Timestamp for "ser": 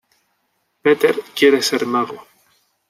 1.61-1.85